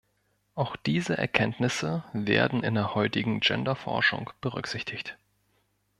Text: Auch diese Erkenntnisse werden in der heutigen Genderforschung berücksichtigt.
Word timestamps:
Auch 0.55 0.77
diese 0.77 1.15
Erkenntnisse 1.15 2.03
werden 2.11 2.63
in 2.63 2.73
der 2.73 2.95
heutigen 2.95 3.39
Genderforschung 3.39 4.31
berücksichtigt. 4.41 5.19